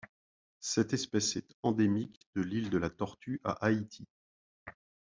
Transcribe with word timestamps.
Cette 0.61 0.93
espèce 0.93 1.35
est 1.35 1.53
endémique 1.61 2.21
de 2.33 2.41
l'île 2.41 2.71
de 2.71 2.79
la 2.79 2.89
Tortue 2.89 3.39
à 3.43 3.63
Haïti. 3.63 4.07